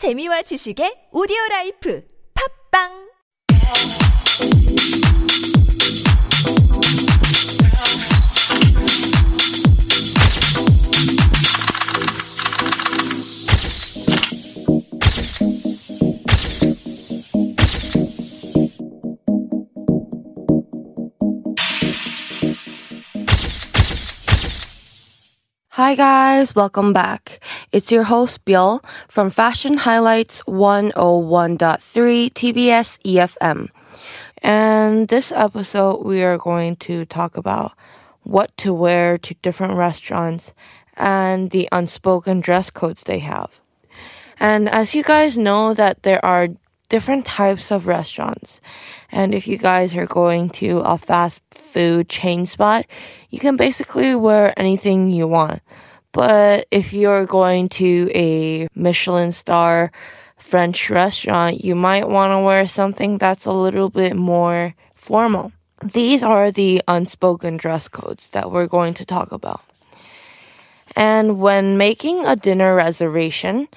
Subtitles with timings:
[0.00, 2.00] 재미와 지식의 오디오 라이프
[2.32, 2.88] 팝빵
[25.76, 27.40] Hi guys, welcome back.
[27.72, 33.68] It's your host Bill from Fashion Highlights 101.3 TBS EFM.
[34.42, 37.70] And this episode we are going to talk about
[38.24, 40.52] what to wear to different restaurants
[40.96, 43.60] and the unspoken dress codes they have.
[44.40, 46.48] And as you guys know that there are
[46.88, 48.60] different types of restaurants.
[49.12, 52.86] And if you guys are going to a fast food chain spot,
[53.30, 55.62] you can basically wear anything you want.
[56.12, 59.92] But if you're going to a Michelin star
[60.38, 65.52] French restaurant, you might want to wear something that's a little bit more formal.
[65.82, 69.62] These are the unspoken dress codes that we're going to talk about.
[70.96, 73.68] And when making a dinner reservation,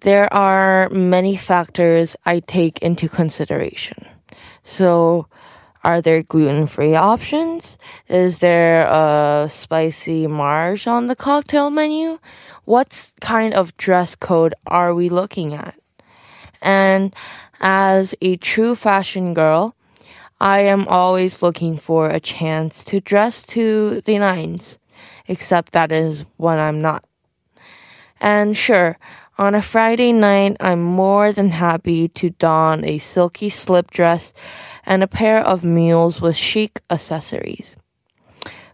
[0.00, 4.06] there are many factors I take into consideration.
[4.62, 5.26] So,
[5.82, 7.78] are there gluten free options?
[8.08, 12.18] Is there a spicy marge on the cocktail menu?
[12.64, 15.74] What kind of dress code are we looking at?
[16.60, 17.14] And
[17.60, 19.74] as a true fashion girl,
[20.40, 24.78] I am always looking for a chance to dress to the nines,
[25.28, 27.04] except that is when I'm not.
[28.20, 28.98] And sure,
[29.38, 34.34] on a Friday night, I'm more than happy to don a silky slip dress
[34.86, 37.76] and a pair of mules with chic accessories.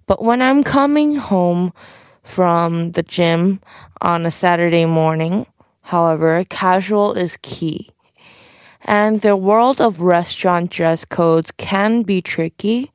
[0.06, 1.72] But when I'm coming home
[2.22, 3.60] from the gym
[4.00, 5.46] on a Saturday morning,
[5.82, 7.90] however, casual is key.
[8.82, 12.92] And the world of restaurant dress codes can be tricky,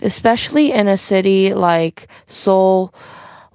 [0.00, 2.94] especially in a city like Seoul,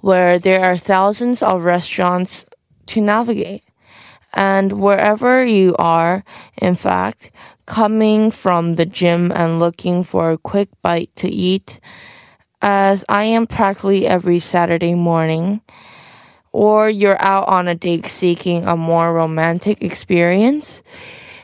[0.00, 2.44] where there are thousands of restaurants
[2.86, 3.64] to navigate.
[4.34, 6.24] And wherever you are,
[6.56, 7.30] in fact,
[7.72, 11.80] coming from the gym and looking for a quick bite to eat,
[12.60, 15.62] as I am practically every Saturday morning,
[16.52, 20.82] or you're out on a date seeking a more romantic experience,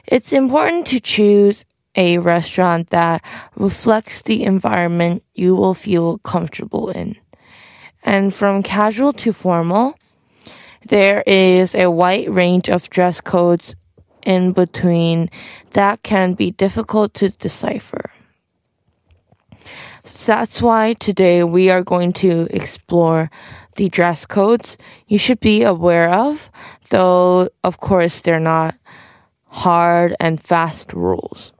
[0.04, 1.64] it's important to choose
[1.96, 3.24] a restaurant that
[3.56, 7.16] reflects the environment you will feel comfortable in.
[8.02, 9.94] And from casual to formal,
[10.86, 13.74] there is a wide range of dress codes
[14.28, 15.30] in between
[15.72, 18.10] that can be difficult to decipher.
[20.04, 23.30] So that's why today we are going to explore
[23.76, 26.50] the dress codes you should be aware of,
[26.90, 28.74] though of course they're not
[29.46, 31.52] hard and fast rules.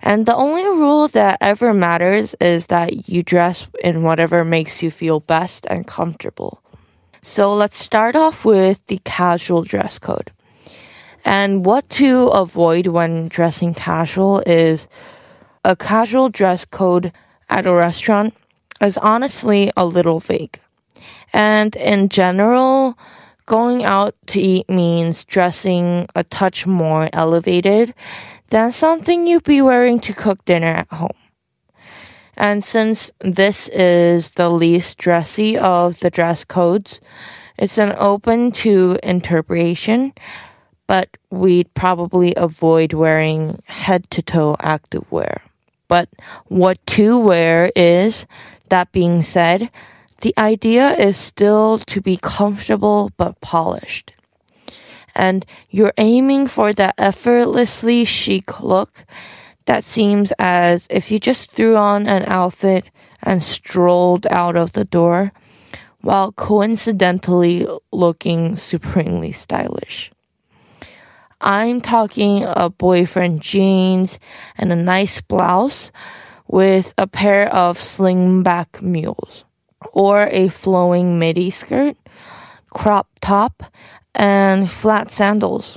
[0.00, 4.90] And the only rule that ever matters is that you dress in whatever makes you
[4.90, 6.60] feel best and comfortable.
[7.22, 10.32] So let's start off with the casual dress code.
[11.24, 14.88] And what to avoid when dressing casual is
[15.64, 17.12] a casual dress code
[17.48, 18.34] at a restaurant
[18.80, 20.58] is honestly a little vague.
[21.32, 22.98] And in general,
[23.46, 27.94] going out to eat means dressing a touch more elevated
[28.50, 31.16] than something you'd be wearing to cook dinner at home.
[32.36, 37.00] And since this is the least dressy of the dress codes,
[37.58, 40.12] it's an open to interpretation,
[40.92, 45.40] but we'd probably avoid wearing head to toe activewear.
[45.88, 46.10] But
[46.48, 48.26] what to wear is,
[48.68, 49.70] that being said,
[50.20, 54.12] the idea is still to be comfortable but polished.
[55.14, 59.06] And you're aiming for that effortlessly chic look
[59.64, 62.84] that seems as if you just threw on an outfit
[63.22, 65.32] and strolled out of the door
[66.02, 70.10] while coincidentally looking supremely stylish.
[71.42, 74.20] I'm talking a boyfriend jeans
[74.56, 75.90] and a nice blouse
[76.46, 79.42] with a pair of slingback mules
[79.92, 81.96] or a flowing midi skirt,
[82.70, 83.64] crop top,
[84.14, 85.76] and flat sandals.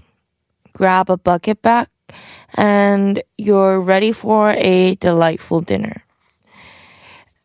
[0.73, 1.87] Grab a bucket bag
[2.53, 6.03] and you're ready for a delightful dinner.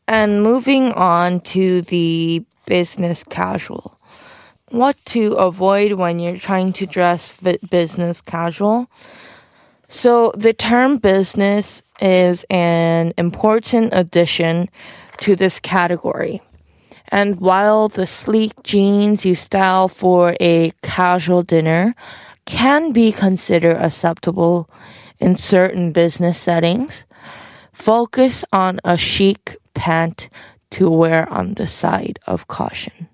[0.07, 4.00] And moving on to the business casual.
[4.71, 7.35] What to avoid when you're trying to dress
[7.69, 8.89] business casual?
[9.89, 14.69] So, the term business is an important addition
[15.23, 16.41] to this category.
[17.09, 21.97] And while the sleek jeans you style for a casual dinner
[22.45, 24.71] can be considered acceptable
[25.21, 27.05] in certain business settings.
[27.73, 30.29] Focus on a chic pant
[30.71, 33.10] to wear on the side of caution.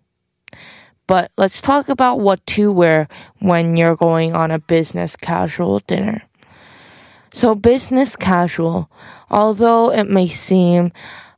[1.06, 3.08] But let's talk about what to wear
[3.38, 6.22] when you're going on a business casual dinner.
[7.32, 8.90] So, business casual,
[9.30, 10.92] although it may seem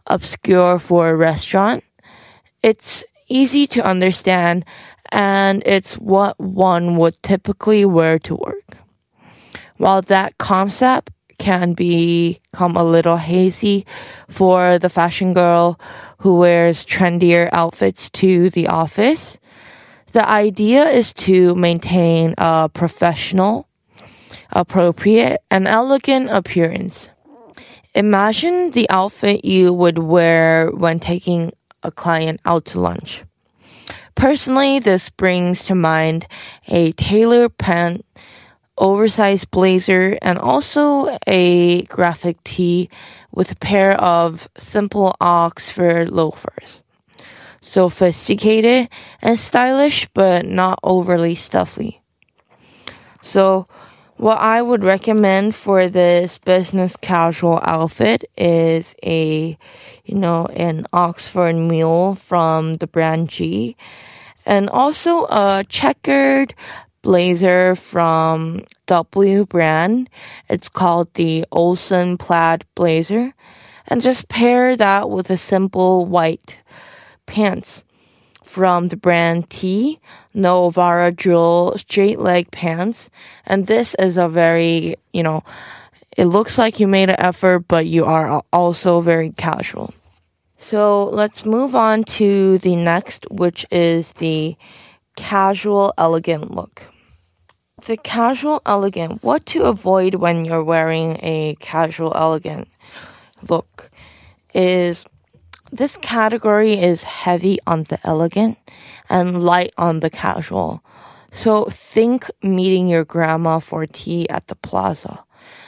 [0.06, 1.84] obscure for a restaurant,
[2.62, 4.64] it's easy to understand
[5.10, 8.76] and it's what one would typically wear to work.
[9.76, 13.86] While that concept can become a little hazy
[14.28, 15.80] for the fashion girl
[16.18, 19.37] who wears trendier outfits to the office,
[20.12, 23.68] the idea is to maintain a professional,
[24.50, 27.08] appropriate, and elegant appearance.
[27.94, 31.52] Imagine the outfit you would wear when taking
[31.82, 33.24] a client out to lunch.
[34.14, 36.26] Personally, this brings to mind
[36.66, 38.04] a tailor pant,
[38.76, 42.88] oversized blazer, and also a graphic tee
[43.32, 46.82] with a pair of simple Oxford loafers.
[47.60, 48.88] Sophisticated
[49.20, 52.02] and stylish, but not overly stuffy.
[53.22, 53.66] So,
[54.16, 59.56] what I would recommend for this business casual outfit is a,
[60.04, 63.76] you know, an Oxford mule from the brand G
[64.48, 66.54] and also a checkered
[67.02, 70.08] blazer from W brand.
[70.48, 73.34] It's called the Olsen plaid blazer.
[73.86, 76.56] And just pair that with a simple white
[77.28, 77.84] pants
[78.42, 80.00] from the brand T,
[80.34, 83.10] Novara Jewel straight leg pants.
[83.46, 85.44] And this is a very, you know,
[86.16, 89.94] it looks like you made an effort, but you are also very casual.
[90.58, 94.56] So let's move on to the next, which is the
[95.16, 96.82] casual elegant look.
[97.86, 102.66] The casual elegant, what to avoid when you're wearing a casual elegant
[103.48, 103.90] look
[104.52, 105.04] is
[105.70, 108.58] this category is heavy on the elegant
[109.08, 110.82] and light on the casual.
[111.30, 115.24] So think meeting your grandma for tea at the plaza.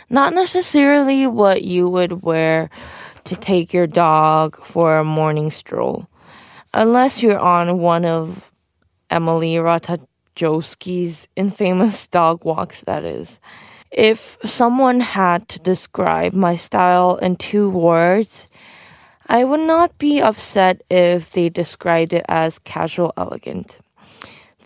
[0.08, 2.70] Not necessarily what you would wear
[3.24, 6.08] to take your dog for a morning stroll.
[6.72, 8.50] Unless you're on one of
[9.10, 13.38] Emily Ratajkowski's infamous dog walks, that is.
[13.90, 18.48] If someone had to describe my style in two words,
[19.32, 23.78] I would not be upset if they described it as casual elegant.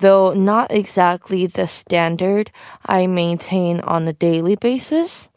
[0.00, 2.50] Though not exactly the standard
[2.86, 5.28] I maintain on a daily basis.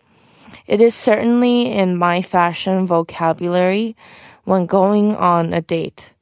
[0.65, 3.97] It is certainly in my fashion vocabulary
[4.45, 6.13] when going on a date.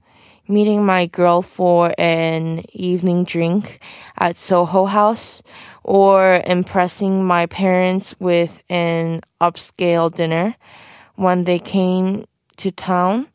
[0.47, 3.81] Meeting my girl for an evening drink
[4.17, 5.43] at Soho House
[5.83, 10.55] or impressing my parents with an upscale dinner
[11.13, 12.25] when they came
[12.57, 13.27] to town.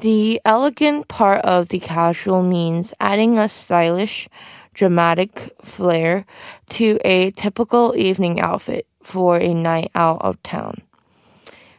[0.00, 4.28] The elegant part of the casual means adding a stylish,
[4.74, 6.24] dramatic flair
[6.70, 10.82] to a typical evening outfit for a night out of town.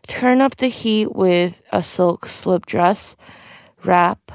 [0.08, 3.16] Turn up the heat with a silk slip dress,
[3.86, 4.32] wrap,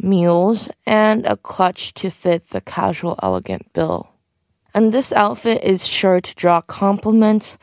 [0.00, 4.10] mules, and a clutch to fit the casual elegant bill.
[4.72, 7.58] And this outfit is sure to draw compliments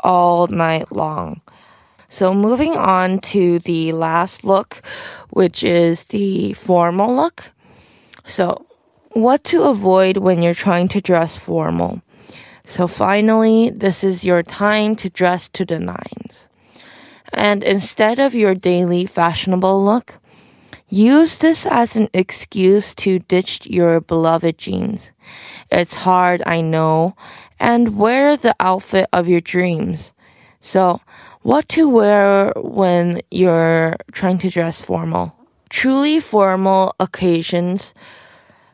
[0.00, 1.40] all night long.
[2.16, 4.80] So moving on to the last look,
[5.28, 7.52] which is the formal look.
[8.26, 8.64] So
[9.10, 12.00] what to avoid when you're trying to dress formal.
[12.66, 16.48] So finally, this is your time to dress to the nines.
[17.34, 20.14] And instead of your daily fashionable look,
[20.88, 25.10] use this as an excuse to ditch your beloved jeans.
[25.70, 27.14] It's hard, I know,
[27.60, 30.14] and wear the outfit of your dreams.
[30.62, 31.02] So,
[31.46, 35.32] what to wear when you're trying to dress formal?
[35.70, 37.94] Truly formal occasions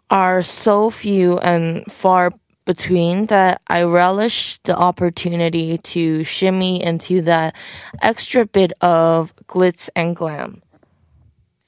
[0.09, 2.33] are so few and far
[2.65, 7.55] between that I relish the opportunity to shimmy into that
[8.01, 10.63] extra bit of glitz and glam.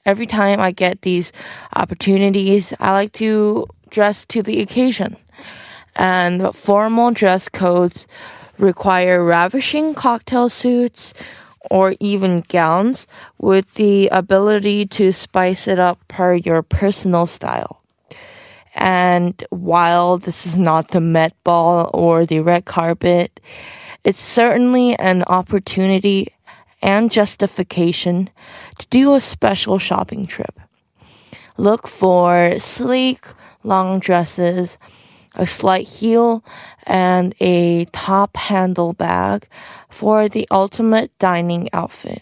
[0.07, 1.31] Every time I get these
[1.75, 5.17] opportunities, I like to dress to the occasion.
[5.95, 8.07] And formal dress codes
[8.57, 11.13] require ravishing cocktail suits
[11.71, 13.07] or even gowns
[13.37, 17.81] with the ability to spice it up per your personal style.
[18.75, 23.39] And while this is not the Met Ball or the red carpet,
[24.03, 26.27] it's certainly an opportunity
[26.81, 28.29] and justification
[28.77, 30.59] to do a special shopping trip.
[31.57, 33.25] Look for sleek,
[33.63, 34.77] long dresses,
[35.35, 36.43] a slight heel,
[36.83, 39.47] and a top handle bag
[39.89, 42.21] for the ultimate dining outfit.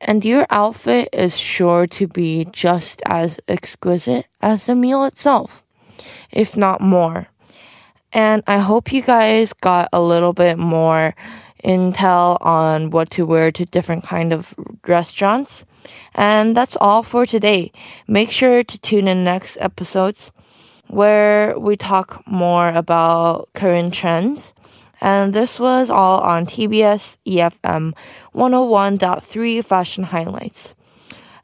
[0.00, 5.62] And your outfit is sure to be just as exquisite as the meal itself,
[6.30, 7.28] if not more.
[8.12, 11.14] And I hope you guys got a little bit more
[11.64, 14.54] intel on what to wear to different kind of
[14.86, 15.64] restaurants.
[16.14, 17.72] And that's all for today.
[18.06, 20.32] Make sure to tune in next episodes
[20.88, 24.52] where we talk more about current trends.
[25.00, 27.94] And this was all on TBS EFM
[28.34, 30.74] 101.3 Fashion Highlights.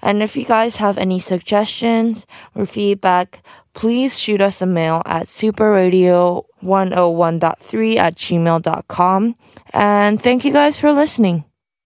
[0.01, 3.43] And if you guys have any suggestions or feedback,
[3.75, 9.37] please shoot us a mail at superradio101.3 at gmail.com.
[9.73, 11.45] And thank you guys for listening.